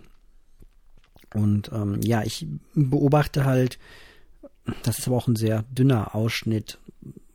Und 1.33 1.71
ähm, 1.73 1.99
ja, 2.03 2.23
ich 2.23 2.47
beobachte 2.73 3.45
halt, 3.45 3.79
das 4.83 4.99
ist 4.99 5.07
aber 5.07 5.17
auch 5.17 5.27
ein 5.27 5.35
sehr 5.35 5.63
dünner 5.71 6.13
Ausschnitt, 6.15 6.79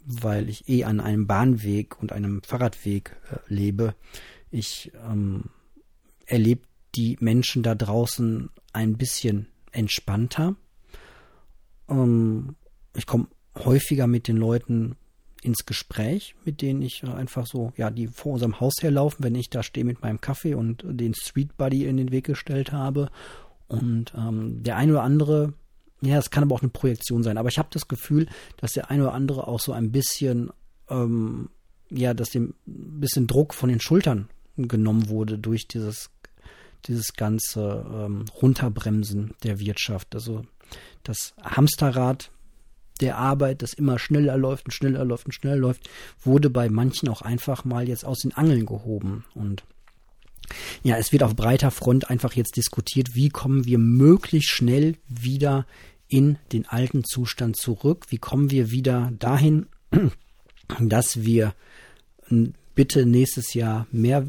weil 0.05 0.49
ich 0.49 0.69
eh 0.69 0.85
an 0.85 1.01
einem 1.01 1.27
Bahnweg 1.27 2.01
und 2.01 2.13
einem 2.13 2.43
Fahrradweg 2.43 3.17
äh, 3.31 3.39
lebe. 3.53 3.95
Ich 4.51 4.93
ähm, 5.09 5.45
erlebe 6.27 6.63
die 6.95 7.17
Menschen 7.21 7.63
da 7.63 7.75
draußen 7.75 8.51
ein 8.73 8.97
bisschen 8.97 9.49
entspannter. 9.73 10.57
Ähm, 11.89 12.55
ich 12.95 13.07
komme 13.07 13.29
häufiger 13.55 14.07
mit 14.07 14.29
den 14.29 14.37
Leuten 14.37 14.97
ins 15.47 15.65
Gespräch, 15.65 16.35
mit 16.45 16.61
denen 16.61 16.83
ich 16.83 17.03
äh, 17.03 17.09
einfach 17.09 17.47
so, 17.47 17.73
ja, 17.77 17.91
die 17.91 18.09
vor 18.09 18.35
unserem 18.35 18.61
Haus 18.61 18.75
herlaufen, 18.81 19.25
wenn 19.25 19.35
ich 19.35 19.49
da 19.49 19.63
stehe 19.63 19.87
mit 19.87 20.03
meinem 20.03 20.21
Kaffee 20.21 20.55
und 20.55 20.85
den 20.87 21.15
Street 21.15 21.57
Buddy 21.57 21.87
in 21.87 21.97
den 21.97 22.11
Weg 22.11 22.27
gestellt 22.27 22.73
habe. 22.73 23.11
Und 23.69 24.13
ähm, 24.17 24.63
der 24.63 24.77
eine 24.77 24.93
oder 24.93 25.03
andere 25.03 25.55
ja, 26.03 26.19
es 26.19 26.31
kann 26.31 26.43
aber 26.43 26.55
auch 26.55 26.63
eine 26.63 26.71
Projektion 26.71 27.23
sein. 27.23 27.39
Aber 27.39 27.49
ich 27.49 27.59
habe 27.59 27.69
das 27.73 27.89
Gefühl, 27.89 28.29
dass 28.59 28.73
der 28.73 28.91
eine 28.91 29.05
oder 29.05 29.15
andere 29.15 29.49
auch 29.49 29.61
so 29.61 29.73
ein 29.73 29.93
bisschen, 29.93 30.51
ähm, 30.91 31.49
ja, 31.91 32.13
dass 32.13 32.31
dem 32.31 32.55
ein 32.67 33.01
bisschen 33.01 33.27
Druck 33.27 33.55
von 33.55 33.69
den 33.71 33.81
Schultern 33.81 34.29
genommen 34.57 35.09
wurde 35.09 35.39
durch 35.39 35.69
dieses, 35.69 36.11
dieses 36.87 37.15
ganze 37.15 37.87
ähm, 37.93 38.27
Runterbremsen 38.43 39.35
der 39.43 39.59
Wirtschaft. 39.59 40.15
Also 40.15 40.45
das 41.03 41.35
Hamsterrad 41.43 42.31
der 43.01 43.19
Arbeit, 43.19 43.63
das 43.63 43.73
immer 43.73 43.99
schneller 43.99 44.37
läuft 44.37 44.67
und 44.67 44.73
schneller 44.73 45.05
läuft 45.05 45.27
und 45.27 45.33
schneller 45.33 45.57
läuft, 45.57 45.89
wurde 46.23 46.51
bei 46.51 46.69
manchen 46.69 47.09
auch 47.09 47.23
einfach 47.23 47.65
mal 47.65 47.89
jetzt 47.89 48.05
aus 48.05 48.21
den 48.21 48.33
Angeln 48.33 48.67
gehoben. 48.67 49.25
Und 49.35 49.65
ja, 50.83 50.97
es 50.97 51.13
wird 51.13 51.23
auf 51.23 51.37
breiter 51.37 51.71
Front 51.71 52.11
einfach 52.11 52.35
jetzt 52.35 52.57
diskutiert, 52.57 53.15
wie 53.15 53.29
kommen 53.29 53.65
wir 53.65 53.79
möglichst 53.79 54.51
schnell 54.51 54.97
wieder 55.09 55.67
in 56.09 56.39
den 56.53 56.67
alten 56.67 57.05
Zustand 57.05 57.57
zurück? 57.57 58.07
Wie 58.09 58.19
kommen 58.19 58.51
wir 58.51 58.71
wieder 58.71 59.13
dahin, 59.19 59.67
dass 60.81 61.23
wir 61.23 61.55
bitte 62.75 63.07
nächstes 63.07 63.55
Jahr 63.55 63.87
mehr 63.91 64.27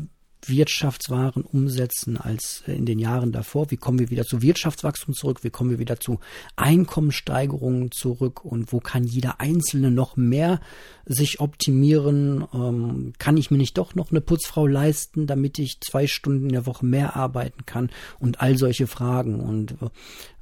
Wirtschaftswaren 0.49 1.43
umsetzen 1.43 2.17
als 2.17 2.63
in 2.67 2.85
den 2.85 2.99
Jahren 2.99 3.31
davor? 3.31 3.71
Wie 3.71 3.77
kommen 3.77 3.99
wir 3.99 4.09
wieder 4.09 4.25
zu 4.25 4.41
Wirtschaftswachstum 4.41 5.13
zurück? 5.13 5.43
Wie 5.43 5.49
kommen 5.49 5.69
wir 5.69 5.79
wieder 5.79 5.99
zu 5.99 6.19
Einkommenssteigerungen 6.55 7.91
zurück? 7.91 8.43
Und 8.43 8.71
wo 8.71 8.79
kann 8.79 9.03
jeder 9.03 9.39
Einzelne 9.39 9.91
noch 9.91 10.15
mehr 10.17 10.59
sich 11.05 11.39
optimieren? 11.39 12.45
Ähm, 12.53 13.13
kann 13.17 13.37
ich 13.37 13.51
mir 13.51 13.57
nicht 13.57 13.77
doch 13.77 13.95
noch 13.95 14.11
eine 14.11 14.21
Putzfrau 14.21 14.67
leisten, 14.67 15.27
damit 15.27 15.59
ich 15.59 15.79
zwei 15.81 16.07
Stunden 16.07 16.47
in 16.47 16.53
der 16.53 16.65
Woche 16.65 16.85
mehr 16.85 17.15
arbeiten 17.15 17.65
kann? 17.65 17.89
Und 18.19 18.41
all 18.41 18.57
solche 18.57 18.87
Fragen. 18.87 19.39
Und 19.39 19.75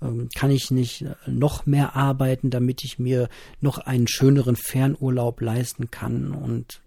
ähm, 0.01 0.29
kann 0.35 0.51
ich 0.51 0.71
nicht 0.71 1.05
noch 1.27 1.65
mehr 1.65 1.95
arbeiten, 1.95 2.49
damit 2.49 2.83
ich 2.83 2.99
mir 2.99 3.29
noch 3.61 3.77
einen 3.77 4.07
schöneren 4.07 4.55
Fernurlaub 4.55 5.41
leisten 5.41 5.91
kann? 5.91 6.31
Und 6.31 6.81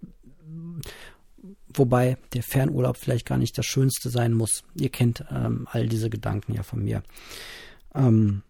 Wobei 1.78 2.18
der 2.32 2.42
Fernurlaub 2.42 2.96
vielleicht 2.96 3.26
gar 3.26 3.38
nicht 3.38 3.56
das 3.56 3.66
Schönste 3.66 4.10
sein 4.10 4.34
muss. 4.34 4.64
Ihr 4.74 4.88
kennt 4.88 5.24
ähm, 5.30 5.68
all 5.70 5.88
diese 5.88 6.10
Gedanken 6.10 6.54
ja 6.54 6.62
von 6.62 6.84
mir. 6.84 7.02
Ähm, 7.94 8.42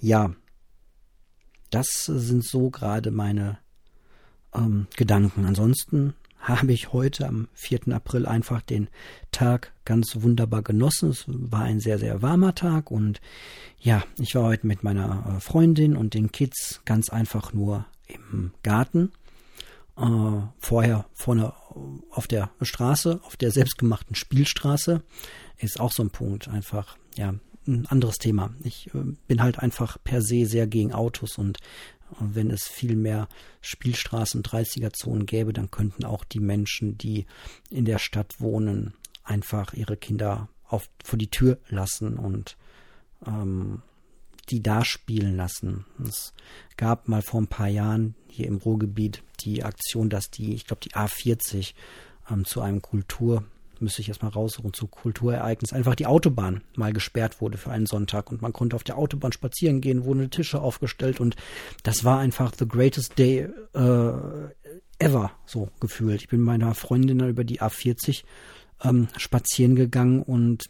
ja, 0.00 0.32
das 1.70 2.04
sind 2.06 2.44
so 2.44 2.70
gerade 2.70 3.10
meine 3.10 3.58
ähm, 4.54 4.86
Gedanken. 4.96 5.44
Ansonsten 5.44 6.14
habe 6.40 6.72
ich 6.72 6.92
heute 6.92 7.26
am 7.26 7.48
4. 7.54 7.88
April 7.92 8.26
einfach 8.26 8.62
den 8.62 8.88
Tag 9.32 9.72
ganz 9.84 10.16
wunderbar 10.20 10.62
genossen. 10.62 11.10
Es 11.10 11.24
war 11.26 11.62
ein 11.62 11.80
sehr, 11.80 11.98
sehr 11.98 12.22
warmer 12.22 12.54
Tag 12.54 12.90
und 12.90 13.20
ja, 13.80 14.02
ich 14.18 14.34
war 14.34 14.44
heute 14.44 14.66
mit 14.66 14.82
meiner 14.82 15.36
äh, 15.36 15.40
Freundin 15.40 15.96
und 15.96 16.14
den 16.14 16.32
Kids 16.32 16.80
ganz 16.84 17.10
einfach 17.10 17.52
nur 17.52 17.86
im 18.06 18.52
Garten 18.62 19.12
äh, 19.98 20.40
vorher 20.58 21.06
vorne 21.12 21.52
auf 22.10 22.26
der 22.26 22.50
Straße, 22.60 23.20
auf 23.24 23.36
der 23.36 23.50
selbstgemachten 23.50 24.14
Spielstraße, 24.14 25.02
ist 25.58 25.80
auch 25.80 25.92
so 25.92 26.02
ein 26.02 26.10
Punkt. 26.10 26.48
Einfach, 26.48 26.96
ja, 27.16 27.34
ein 27.66 27.86
anderes 27.86 28.16
Thema. 28.16 28.54
Ich 28.64 28.88
äh, 28.94 29.16
bin 29.26 29.42
halt 29.42 29.58
einfach 29.58 29.98
per 30.02 30.22
se 30.22 30.46
sehr 30.46 30.66
gegen 30.66 30.92
Autos 30.92 31.38
und 31.38 31.58
äh, 31.58 32.14
wenn 32.20 32.50
es 32.50 32.66
viel 32.66 32.96
mehr 32.96 33.28
Spielstraßen, 33.60 34.42
30er-Zonen 34.42 35.26
gäbe, 35.26 35.52
dann 35.52 35.70
könnten 35.70 36.04
auch 36.04 36.24
die 36.24 36.40
Menschen, 36.40 36.96
die 36.98 37.26
in 37.70 37.84
der 37.84 37.98
Stadt 37.98 38.40
wohnen, 38.40 38.94
einfach 39.24 39.74
ihre 39.74 39.96
Kinder 39.96 40.48
auf, 40.66 40.88
vor 41.04 41.18
die 41.18 41.30
Tür 41.30 41.58
lassen 41.68 42.18
und 42.18 42.56
ähm, 43.26 43.82
die 44.50 44.62
da 44.62 44.84
spielen 44.84 45.36
lassen. 45.36 45.84
Es 46.06 46.32
gab 46.76 47.08
mal 47.08 47.22
vor 47.22 47.40
ein 47.40 47.46
paar 47.46 47.68
Jahren 47.68 48.14
hier 48.28 48.46
im 48.46 48.56
Ruhrgebiet 48.56 49.22
die 49.40 49.64
Aktion, 49.64 50.10
dass 50.10 50.30
die, 50.30 50.54
ich 50.54 50.66
glaube, 50.66 50.80
die 50.82 50.92
A40 50.92 51.74
ähm, 52.30 52.44
zu 52.44 52.60
einem 52.60 52.82
Kultur, 52.82 53.44
müsste 53.80 54.02
ich 54.02 54.08
erstmal 54.08 54.32
raussuchen, 54.32 54.72
zu 54.72 54.86
Kulturereignis, 54.86 55.72
einfach 55.72 55.94
die 55.94 56.06
Autobahn 56.06 56.62
mal 56.74 56.92
gesperrt 56.92 57.40
wurde 57.40 57.58
für 57.58 57.70
einen 57.70 57.86
Sonntag 57.86 58.30
und 58.30 58.42
man 58.42 58.52
konnte 58.52 58.76
auf 58.76 58.84
der 58.84 58.98
Autobahn 58.98 59.32
spazieren 59.32 59.80
gehen, 59.80 60.04
wurden 60.04 60.30
Tische 60.30 60.60
aufgestellt 60.60 61.20
und 61.20 61.36
das 61.84 62.04
war 62.04 62.18
einfach 62.18 62.52
the 62.58 62.66
greatest 62.66 63.18
day 63.18 63.48
äh, 63.74 64.12
ever, 64.98 65.30
so 65.46 65.68
gefühlt. 65.80 66.22
Ich 66.22 66.28
bin 66.28 66.40
meiner 66.40 66.74
Freundin 66.74 67.20
über 67.20 67.44
die 67.44 67.60
A40 67.60 68.24
ähm, 68.82 69.08
spazieren 69.16 69.76
gegangen 69.76 70.22
und 70.22 70.66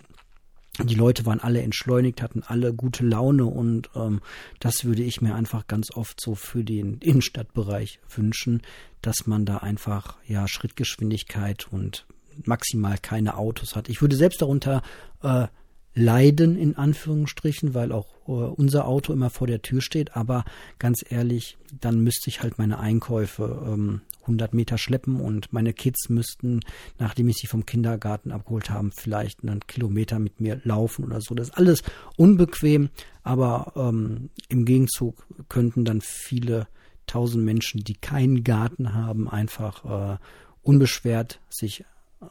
die 0.84 0.94
Leute 0.94 1.26
waren 1.26 1.40
alle 1.40 1.62
entschleunigt, 1.62 2.22
hatten 2.22 2.42
alle 2.46 2.72
gute 2.72 3.04
Laune 3.04 3.44
und 3.44 3.90
ähm, 3.94 4.20
das 4.60 4.84
würde 4.84 5.02
ich 5.02 5.20
mir 5.20 5.34
einfach 5.34 5.66
ganz 5.66 5.90
oft 5.94 6.20
so 6.20 6.34
für 6.34 6.64
den 6.64 6.98
Innenstadtbereich 6.98 8.00
wünschen, 8.08 8.62
dass 9.02 9.26
man 9.26 9.44
da 9.44 9.58
einfach 9.58 10.16
ja 10.26 10.46
Schrittgeschwindigkeit 10.46 11.66
und 11.70 12.06
maximal 12.44 12.98
keine 12.98 13.36
Autos 13.36 13.74
hat. 13.74 13.88
Ich 13.88 14.00
würde 14.00 14.16
selbst 14.16 14.42
darunter 14.42 14.82
äh, 15.22 15.48
leiden, 15.98 16.56
in 16.56 16.76
Anführungsstrichen, 16.76 17.74
weil 17.74 17.92
auch 17.92 18.06
äh, 18.26 18.30
unser 18.30 18.86
Auto 18.86 19.12
immer 19.12 19.30
vor 19.30 19.46
der 19.46 19.62
Tür 19.62 19.80
steht. 19.80 20.16
Aber 20.16 20.44
ganz 20.78 21.04
ehrlich, 21.08 21.58
dann 21.80 22.00
müsste 22.00 22.30
ich 22.30 22.42
halt 22.42 22.58
meine 22.58 22.78
Einkäufe 22.78 23.66
ähm, 23.66 24.00
100 24.22 24.54
Meter 24.54 24.78
schleppen 24.78 25.20
und 25.20 25.52
meine 25.52 25.72
Kids 25.72 26.08
müssten, 26.08 26.60
nachdem 26.98 27.28
ich 27.28 27.36
sie 27.36 27.46
vom 27.46 27.66
Kindergarten 27.66 28.30
abgeholt 28.30 28.70
habe, 28.70 28.90
vielleicht 28.94 29.42
einen 29.42 29.66
Kilometer 29.66 30.18
mit 30.18 30.40
mir 30.40 30.60
laufen 30.64 31.04
oder 31.04 31.20
so. 31.20 31.34
Das 31.34 31.48
ist 31.48 31.56
alles 31.56 31.82
unbequem, 32.16 32.90
aber 33.22 33.72
ähm, 33.74 34.30
im 34.48 34.64
Gegenzug 34.64 35.26
könnten 35.48 35.84
dann 35.84 36.00
viele 36.00 36.68
tausend 37.06 37.44
Menschen, 37.44 37.82
die 37.82 37.94
keinen 37.94 38.44
Garten 38.44 38.92
haben, 38.92 39.28
einfach 39.28 40.12
äh, 40.12 40.18
unbeschwert 40.62 41.40
sich 41.48 41.84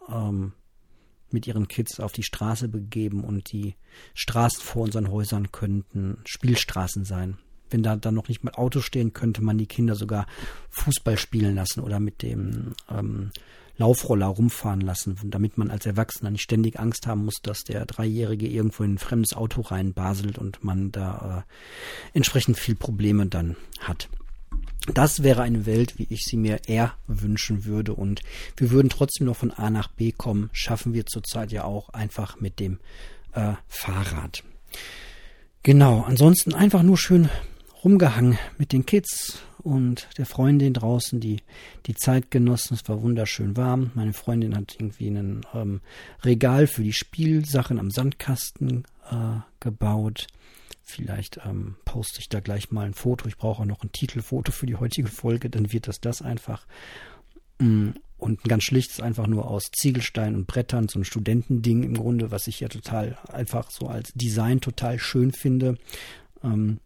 ähm, 0.08 0.54
mit 1.32 1.48
ihren 1.48 1.68
Kids 1.68 2.00
auf 2.00 2.12
die 2.12 2.24
Straße 2.24 2.68
begeben 2.68 3.24
und 3.24 3.52
die 3.52 3.76
Straßen 4.14 4.62
vor 4.62 4.84
unseren 4.84 5.12
Häusern 5.12 5.52
könnten 5.52 6.18
Spielstraßen 6.26 7.06
sein. 7.06 7.38
Wenn 7.70 7.84
da 7.84 7.96
dann 7.98 8.16
noch 8.16 8.30
nicht 8.30 8.44
mal 8.44 8.54
Autos 8.54 8.86
stehen, 8.86 9.14
könnte 9.14 9.42
man 9.44 9.58
die 9.58 9.68
Kinder 9.68 9.96
sogar 9.96 10.26
Fußball 10.70 11.18
spielen 11.18 11.56
lassen 11.56 11.82
oder 11.82 12.00
mit 12.00 12.22
dem 12.22 12.74
ähm, 12.90 13.32
Laufroller 13.78 14.28
rumfahren 14.28 14.82
lassen, 14.82 15.18
damit 15.26 15.58
man 15.58 15.70
als 15.70 15.86
Erwachsener 15.86 16.32
nicht 16.32 16.42
ständig 16.42 16.80
Angst 16.80 17.06
haben 17.06 17.26
muss, 17.26 17.42
dass 17.44 17.60
der 17.64 17.86
Dreijährige 17.86 18.48
irgendwo 18.48 18.84
in 18.84 18.96
ein 18.96 18.98
fremdes 18.98 19.34
Auto 19.34 19.62
reinbaselt 19.62 20.38
und 20.38 20.64
man 20.64 20.92
da 20.92 21.46
äh, 21.46 22.18
entsprechend 22.18 22.58
viel 22.58 22.76
Probleme 22.76 23.28
dann 23.28 23.56
hat. 23.80 24.10
Das 24.94 25.24
wäre 25.24 25.42
eine 25.42 25.66
Welt, 25.66 25.98
wie 25.98 26.08
ich 26.10 26.24
sie 26.26 26.38
mir 26.38 26.62
eher 26.68 26.94
wünschen 27.08 27.66
würde. 27.66 27.94
Und 27.94 28.22
wir 28.56 28.72
würden 28.72 28.90
trotzdem 28.90 29.28
noch 29.28 29.38
von 29.38 29.52
A 29.52 29.70
nach 29.70 29.90
B 29.90 30.12
kommen. 30.12 30.50
Schaffen 30.54 30.94
wir 30.94 31.06
zurzeit 31.06 31.52
ja 31.52 31.64
auch 31.64 31.90
einfach 31.90 32.40
mit 32.40 32.60
dem 32.60 32.80
äh, 33.34 33.54
Fahrrad. 33.68 34.44
Genau, 35.64 36.02
ansonsten 36.02 36.54
einfach 36.54 36.84
nur 36.84 36.98
schön 36.98 37.30
rumgehangen 37.84 38.38
mit 38.58 38.72
den 38.72 38.86
Kids 38.86 39.40
und 39.68 40.08
der 40.18 40.26
Freundin 40.26 40.74
draußen, 40.74 41.20
die 41.20 41.42
die 41.86 41.96
Zeit 41.96 42.32
genossen. 42.32 42.76
Es 42.76 42.88
war 42.88 43.02
wunderschön 43.02 43.58
warm. 43.58 43.92
Meine 43.96 44.14
Freundin 44.14 44.56
hat 44.56 44.76
irgendwie 44.80 45.10
ein 45.10 45.46
ähm, 45.54 45.82
Regal 46.24 46.68
für 46.68 46.84
die 46.84 46.94
Spielsachen 46.94 47.80
am 47.80 47.92
Sandkasten 47.92 48.86
äh, 49.12 49.40
gebaut. 49.60 50.28
Vielleicht 50.90 51.42
ähm, 51.46 51.76
poste 51.84 52.22
ich 52.22 52.30
da 52.30 52.40
gleich 52.40 52.72
mal 52.72 52.86
ein 52.86 52.94
Foto. 52.94 53.28
Ich 53.28 53.36
brauche 53.36 53.62
auch 53.62 53.66
noch 53.66 53.84
ein 53.84 53.92
Titelfoto 53.92 54.54
für 54.54 54.66
die 54.66 54.78
heutige 54.78 55.10
Folge, 55.10 55.50
dann 55.50 55.74
wird 55.74 55.90
das 55.90 56.00
das 56.00 56.22
einfach. 56.22 56.66
Mm, 57.60 57.90
und 58.18 58.46
ein 58.46 58.48
ganz 58.48 58.64
schlichtes 58.64 59.02
einfach 59.02 59.28
nur 59.28 59.50
aus 59.52 59.70
Ziegelstein 59.70 60.34
und 60.34 60.48
Brettern, 60.48 60.88
so 60.88 60.98
ein 60.98 61.04
Studentending 61.04 61.84
im 61.84 61.96
Grunde, 61.96 62.32
was 62.32 62.48
ich 62.48 62.62
ja 62.62 62.70
total 62.70 63.18
einfach 63.28 63.70
so 63.70 63.88
als 63.88 64.14
Design 64.14 64.62
total 64.62 64.98
schön 64.98 65.34
finde. 65.34 65.78
Ähm, 66.42 66.80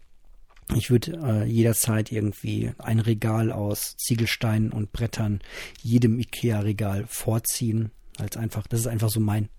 ich 0.75 0.89
würde 0.89 1.12
äh, 1.24 1.46
jederzeit 1.46 2.12
irgendwie 2.12 2.72
ein 2.79 3.00
Regal 3.00 3.51
aus 3.51 3.96
Ziegelsteinen 3.98 4.72
und 4.72 4.91
Brettern 4.91 5.41
jedem 5.84 6.20
IKEA-Regal 6.20 7.05
vorziehen. 7.08 7.91
Als 8.17 8.36
einfach, 8.36 8.65
das 8.65 8.81
ist 8.81 8.88
einfach 8.88 9.10
so 9.10 9.20
mein 9.20 9.50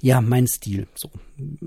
ja, 0.00 0.20
mein 0.20 0.46
Stil. 0.46 0.86
So. 0.94 1.10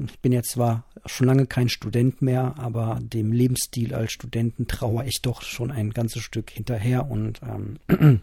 Ich 0.05 0.19
bin 0.19 0.31
jetzt 0.31 0.51
zwar 0.51 0.85
schon 1.05 1.27
lange 1.27 1.45
kein 1.45 1.69
Student 1.69 2.21
mehr, 2.21 2.55
aber 2.57 2.99
dem 3.01 3.31
Lebensstil 3.31 3.93
als 3.93 4.11
Studenten 4.11 4.67
traue 4.67 5.05
ich 5.05 5.21
doch 5.21 5.41
schon 5.41 5.71
ein 5.71 5.91
ganzes 5.91 6.23
Stück 6.23 6.49
hinterher 6.49 7.09
und 7.09 7.41
ähm, 7.41 7.79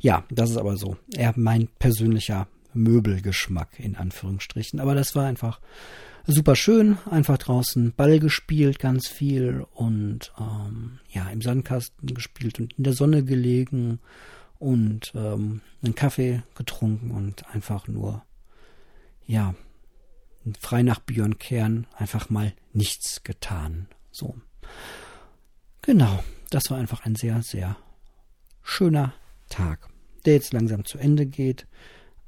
ja, 0.00 0.24
das 0.30 0.50
ist 0.50 0.56
aber 0.56 0.76
so. 0.76 0.96
Eher 1.14 1.32
mein 1.36 1.68
persönlicher 1.78 2.48
Möbelgeschmack 2.72 3.78
in 3.78 3.96
Anführungsstrichen. 3.96 4.80
Aber 4.80 4.94
das 4.94 5.14
war 5.14 5.26
einfach 5.26 5.60
super 6.26 6.56
schön. 6.56 6.98
Einfach 7.10 7.38
draußen 7.38 7.92
Ball 7.96 8.18
gespielt, 8.18 8.78
ganz 8.78 9.08
viel 9.08 9.66
und 9.74 10.32
ähm, 10.38 10.98
ja, 11.10 11.28
im 11.30 11.40
Sandkasten 11.40 12.14
gespielt 12.14 12.60
und 12.60 12.72
in 12.74 12.84
der 12.84 12.94
Sonne 12.94 13.24
gelegen 13.24 14.00
und 14.58 15.12
ähm, 15.14 15.60
einen 15.82 15.94
Kaffee 15.94 16.42
getrunken 16.54 17.10
und 17.10 17.46
einfach 17.54 17.88
nur 17.88 18.22
ja, 19.26 19.54
frei 20.60 20.82
nach 20.82 21.00
Björn 21.00 21.38
Kern 21.38 21.86
einfach 21.96 22.30
mal 22.30 22.52
nichts 22.72 23.22
getan. 23.22 23.88
So. 24.10 24.36
Genau, 25.82 26.22
das 26.50 26.70
war 26.70 26.78
einfach 26.78 27.04
ein 27.04 27.14
sehr, 27.14 27.42
sehr 27.42 27.76
schöner 28.62 29.14
Tag, 29.48 29.88
der 30.24 30.34
jetzt 30.34 30.52
langsam 30.52 30.84
zu 30.84 30.98
Ende 30.98 31.26
geht. 31.26 31.66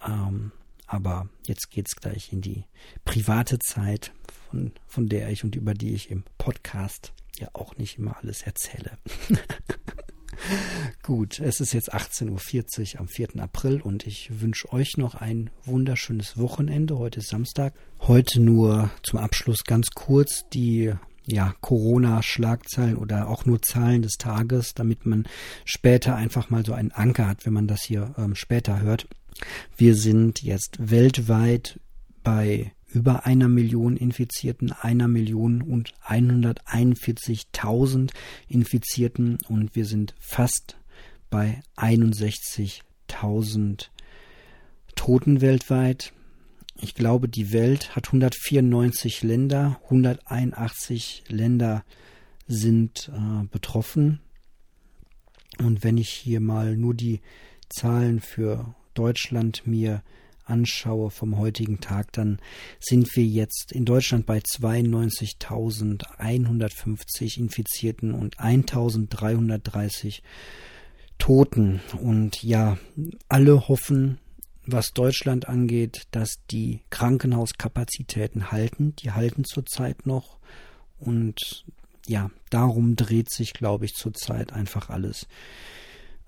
Ähm, 0.07 0.53
aber 0.87 1.29
jetzt 1.47 1.71
geht's 1.71 1.97
gleich 1.97 2.33
in 2.33 2.41
die 2.41 2.65
private 3.05 3.59
Zeit, 3.59 4.13
von, 4.51 4.73
von 4.87 5.09
der 5.09 5.31
ich 5.31 5.45
und 5.45 5.57
über 5.57 5.75
die 5.75 5.95
ich 5.95 6.11
im 6.11 6.25
Podcast 6.39 7.13
ja 7.39 7.49
auch 7.53 7.77
nicht 7.77 7.99
immer 7.99 8.17
alles 8.19 8.43
erzähle. 8.43 8.99
Gut, 11.03 11.41
es 11.41 11.61
ist 11.61 11.73
jetzt 11.73 11.95
18.40 11.95 12.95
Uhr 12.95 13.01
am 13.01 13.09
4. 13.09 13.29
April 13.39 13.81
und 13.81 14.07
ich 14.07 14.41
wünsche 14.41 14.73
euch 14.73 14.97
noch 14.97 15.15
ein 15.15 15.51
wunderschönes 15.65 16.39
Wochenende. 16.39 16.99
Heute 16.99 17.21
ist 17.21 17.29
Samstag. 17.29 17.75
Heute 18.01 18.41
nur 18.41 18.91
zum 19.03 19.19
Abschluss 19.19 19.65
ganz 19.65 19.91
kurz 19.95 20.45
die 20.53 20.93
ja, 21.27 21.55
Corona-Schlagzeilen 21.61 22.97
oder 22.97 23.29
auch 23.29 23.45
nur 23.47 23.61
Zahlen 23.61 24.03
des 24.03 24.17
Tages, 24.17 24.75
damit 24.75 25.07
man 25.07 25.27
später 25.65 26.15
einfach 26.15 26.51
mal 26.51 26.65
so 26.65 26.73
einen 26.73 26.93
Anker 26.93 27.27
hat, 27.27 27.47
wenn 27.47 27.53
man 27.53 27.67
das 27.67 27.83
hier 27.83 28.15
ähm, 28.17 28.35
später 28.35 28.81
hört. 28.81 29.09
Wir 29.77 29.95
sind 29.95 30.43
jetzt 30.43 30.91
weltweit 30.91 31.81
bei 32.23 32.73
über 32.97 33.27
einer 33.27 33.49
Million 33.49 33.99
Infizierten, 33.99 34.73
einer 34.73 35.07
Million 35.07 35.61
und 35.61 35.93
141.000 36.07 38.11
Infizierten 38.49 39.37
und 39.49 39.77
wir 39.77 39.85
sind 39.85 40.15
fast 40.19 40.79
bei 41.29 41.61
61.000 41.77 43.89
Toten 44.95 45.43
weltweit. 45.43 46.15
Ich 46.81 46.95
glaube, 46.95 47.29
die 47.29 47.53
Welt 47.53 47.95
hat 47.95 48.07
194 48.07 49.23
Länder, 49.23 49.79
181 49.85 51.25
Länder 51.29 51.85
sind 52.49 53.13
äh, 53.15 53.45
betroffen. 53.51 54.21
Und 55.59 55.85
wenn 55.85 55.99
ich 55.99 56.09
hier 56.09 56.41
mal 56.41 56.79
nur 56.79 56.95
die 56.95 57.21
Zahlen 57.69 58.21
für 58.21 58.75
Deutschland 58.95 59.67
mir 59.67 60.03
anschaue 60.47 61.11
vom 61.11 61.39
heutigen 61.39 61.81
Tag, 61.81 62.13
dann 62.13 62.39
sind 62.81 63.15
wir 63.17 63.25
jetzt 63.25 63.73
in 63.73 63.85
Deutschland 63.85 64.25
bei 64.27 64.39
92.150 64.39 67.39
Infizierten 67.39 68.15
und 68.15 68.39
1.330 68.39 70.23
Toten. 71.19 71.81
Und 72.01 72.43
ja, 72.43 72.79
alle 73.29 73.69
hoffen, 73.69 74.19
was 74.65 74.93
Deutschland 74.93 75.49
angeht, 75.49 76.09
dass 76.11 76.41
die 76.51 76.81
Krankenhauskapazitäten 76.91 78.51
halten. 78.51 78.97
Die 78.97 79.13
halten 79.13 79.45
zurzeit 79.45 80.07
noch. 80.07 80.39
Und 80.99 81.65
ja, 82.07 82.31
darum 82.51 82.97
dreht 82.97 83.31
sich, 83.31 83.53
glaube 83.53 83.85
ich, 83.85 83.95
zurzeit 83.95 84.53
einfach 84.53 84.91
alles. 84.91 85.29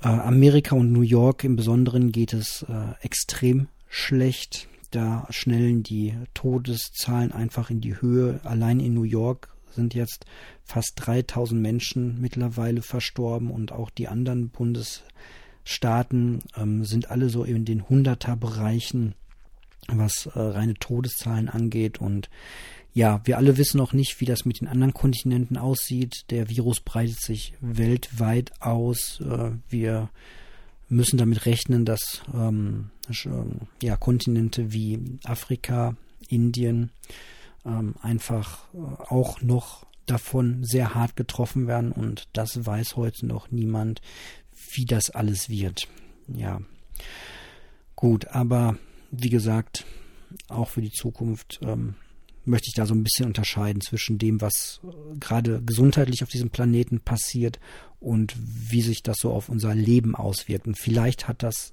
Äh, 0.00 0.08
Amerika 0.08 0.76
und 0.76 0.92
New 0.92 1.02
York 1.02 1.44
im 1.44 1.56
Besonderen 1.56 2.12
geht 2.12 2.32
es 2.32 2.64
äh, 2.68 2.92
extrem 3.00 3.68
schlecht. 3.88 4.68
Da 4.90 5.26
schnellen 5.30 5.82
die 5.82 6.14
Todeszahlen 6.34 7.32
einfach 7.32 7.70
in 7.70 7.80
die 7.80 8.00
Höhe. 8.00 8.40
Allein 8.44 8.80
in 8.80 8.94
New 8.94 9.02
York 9.02 9.48
sind 9.70 9.94
jetzt 9.94 10.24
fast 10.64 10.92
3000 10.96 11.60
Menschen 11.60 12.20
mittlerweile 12.20 12.82
verstorben 12.82 13.50
und 13.50 13.72
auch 13.72 13.90
die 13.90 14.08
anderen 14.08 14.48
Bundesstaaten 14.48 16.40
ähm, 16.56 16.84
sind 16.84 17.10
alle 17.10 17.28
so 17.28 17.44
in 17.44 17.64
den 17.64 17.88
Hunderter-Bereichen, 17.88 19.14
was 19.88 20.26
äh, 20.26 20.38
reine 20.38 20.74
Todeszahlen 20.74 21.48
angeht. 21.48 22.00
Und 22.00 22.30
ja, 22.94 23.20
wir 23.24 23.36
alle 23.36 23.56
wissen 23.56 23.78
noch 23.78 23.92
nicht, 23.92 24.20
wie 24.20 24.26
das 24.26 24.44
mit 24.44 24.60
den 24.60 24.68
anderen 24.68 24.94
Kontinenten 24.94 25.56
aussieht. 25.56 26.24
Der 26.30 26.48
Virus 26.48 26.80
breitet 26.80 27.20
sich 27.20 27.54
weltweit 27.60 28.52
aus. 28.60 29.20
Äh, 29.20 29.52
wir 29.68 30.10
müssen 30.88 31.18
damit 31.18 31.46
rechnen, 31.46 31.84
dass 31.84 32.22
ähm, 32.34 32.90
ja, 33.82 33.96
Kontinente 33.96 34.72
wie 34.72 35.18
Afrika, 35.24 35.96
Indien 36.28 36.90
ähm, 37.64 37.94
einfach 38.02 38.64
äh, 38.74 38.78
auch 39.08 39.40
noch 39.42 39.86
davon 40.06 40.64
sehr 40.64 40.94
hart 40.94 41.16
getroffen 41.16 41.66
werden 41.66 41.92
und 41.92 42.28
das 42.32 42.64
weiß 42.64 42.96
heute 42.96 43.26
noch 43.26 43.50
niemand, 43.50 44.00
wie 44.72 44.86
das 44.86 45.10
alles 45.10 45.48
wird. 45.48 45.86
Ja, 46.28 46.60
gut, 47.94 48.28
aber 48.28 48.78
wie 49.10 49.30
gesagt, 49.30 49.84
auch 50.48 50.68
für 50.68 50.82
die 50.82 50.92
Zukunft 50.92 51.60
ähm, 51.62 51.94
möchte 52.48 52.68
ich 52.68 52.74
da 52.74 52.86
so 52.86 52.94
ein 52.94 53.04
bisschen 53.04 53.26
unterscheiden 53.26 53.80
zwischen 53.80 54.18
dem, 54.18 54.40
was 54.40 54.80
äh, 54.84 55.18
gerade 55.18 55.62
gesundheitlich 55.62 56.22
auf 56.22 56.28
diesem 56.28 56.50
Planeten 56.50 57.00
passiert 57.00 57.60
und 58.00 58.34
wie 58.38 58.82
sich 58.82 59.02
das 59.02 59.18
so 59.20 59.32
auf 59.32 59.48
unser 59.48 59.74
Leben 59.74 60.14
auswirkt. 60.14 60.66
Und 60.66 60.78
vielleicht 60.78 61.28
hat 61.28 61.42
das 61.42 61.72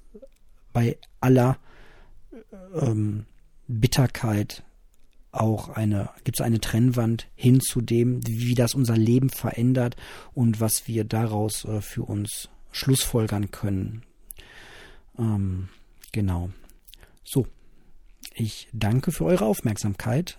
bei 0.72 0.98
aller 1.20 1.58
ähm, 2.74 3.26
Bitterkeit 3.68 4.64
auch 5.32 5.68
eine, 5.68 6.10
gibt 6.24 6.38
es 6.38 6.44
eine 6.44 6.60
Trennwand 6.60 7.28
hin 7.34 7.60
zu 7.60 7.80
dem, 7.80 8.26
wie 8.26 8.54
das 8.54 8.74
unser 8.74 8.96
Leben 8.96 9.30
verändert 9.30 9.96
und 10.32 10.60
was 10.60 10.86
wir 10.86 11.04
daraus 11.04 11.64
äh, 11.64 11.80
für 11.80 12.02
uns 12.02 12.48
schlussfolgern 12.72 13.50
können. 13.50 14.02
Ähm, 15.18 15.68
genau. 16.12 16.50
So, 17.24 17.46
ich 18.36 18.68
danke 18.72 19.12
für 19.12 19.24
eure 19.24 19.46
Aufmerksamkeit 19.46 20.36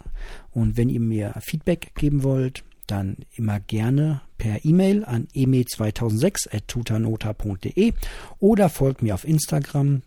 und 0.52 0.76
wenn 0.78 0.90
ihr 0.90 1.00
mir 1.00 1.34
Feedback 1.42 1.96
geben 1.96 2.22
wollt, 2.24 2.64
dann 2.86 3.18
immer 3.36 3.60
gerne 3.60 4.22
per 4.38 4.64
E-Mail 4.64 5.04
an 5.04 5.28
eme2006.tutanota.de 5.36 7.94
oder 8.40 8.70
folgt 8.70 9.02
mir 9.02 9.16
auf 9.16 9.28
Instagram. 9.28 10.04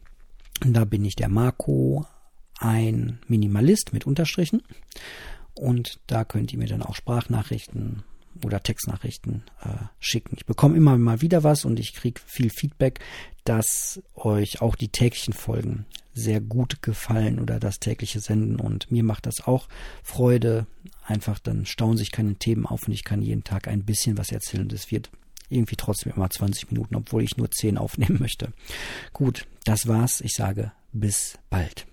Da 0.64 0.84
bin 0.84 1.04
ich 1.04 1.16
der 1.16 1.28
Marco, 1.28 2.06
ein 2.58 3.18
Minimalist 3.26 3.92
mit 3.92 4.06
Unterstrichen. 4.06 4.62
Und 5.54 5.98
da 6.06 6.24
könnt 6.24 6.52
ihr 6.52 6.58
mir 6.58 6.68
dann 6.68 6.82
auch 6.82 6.94
Sprachnachrichten 6.94 8.04
oder 8.44 8.62
Textnachrichten 8.62 9.44
äh, 9.62 9.84
schicken. 9.98 10.36
Ich 10.36 10.46
bekomme 10.46 10.76
immer 10.76 10.96
mal 10.98 11.20
wieder 11.20 11.44
was 11.44 11.64
und 11.64 11.78
ich 11.78 11.94
kriege 11.94 12.20
viel 12.26 12.50
Feedback, 12.50 13.00
dass 13.44 14.02
euch 14.14 14.60
auch 14.60 14.76
die 14.76 14.88
täglichen 14.88 15.34
Folgen 15.34 15.86
sehr 16.12 16.40
gut 16.40 16.82
gefallen 16.82 17.38
oder 17.38 17.58
das 17.60 17.78
tägliche 17.78 18.20
Senden 18.20 18.56
und 18.56 18.90
mir 18.90 19.04
macht 19.04 19.26
das 19.26 19.46
auch 19.46 19.68
Freude. 20.02 20.66
Einfach 21.04 21.38
dann 21.38 21.66
stauen 21.66 21.96
sich 21.96 22.10
keine 22.10 22.34
Themen 22.34 22.66
auf 22.66 22.86
und 22.86 22.92
ich 22.92 23.04
kann 23.04 23.22
jeden 23.22 23.44
Tag 23.44 23.68
ein 23.68 23.84
bisschen 23.84 24.18
was 24.18 24.30
erzählen. 24.30 24.68
Das 24.68 24.90
wird 24.90 25.10
irgendwie 25.48 25.76
trotzdem 25.76 26.12
immer 26.14 26.30
20 26.30 26.70
Minuten, 26.70 26.94
obwohl 26.94 27.22
ich 27.22 27.36
nur 27.36 27.50
10 27.50 27.78
aufnehmen 27.78 28.18
möchte. 28.20 28.52
Gut, 29.12 29.46
das 29.64 29.86
war's. 29.86 30.20
Ich 30.20 30.34
sage 30.34 30.72
bis 30.92 31.38
bald. 31.48 31.89